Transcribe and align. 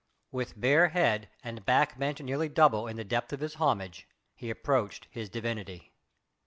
With 0.31 0.59
bare 0.59 0.87
head 0.89 1.29
and 1.43 1.63
back 1.63 1.99
bent 1.99 2.19
nearly 2.21 2.49
double 2.49 2.87
in 2.87 2.95
the 2.97 3.03
depth 3.03 3.33
of 3.33 3.39
his 3.41 3.53
homage 3.61 4.07
he 4.33 4.49
approached 4.49 5.05
his 5.11 5.29
divinity. 5.29 5.93